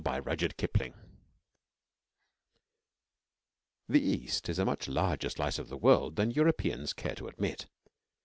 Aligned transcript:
II 0.03 0.13
A 0.15 0.21
RETURN 0.23 0.49
TO 0.57 0.67
THE 0.67 0.83
EAST 0.83 0.97
The 3.87 4.01
East 4.01 4.49
is 4.49 4.57
a 4.57 4.65
much 4.65 4.87
larger 4.87 5.29
slice 5.29 5.59
of 5.59 5.69
the 5.69 5.77
world 5.77 6.15
than 6.15 6.31
Europeans 6.31 6.91
care 6.93 7.13
to 7.13 7.27
admit. 7.27 7.67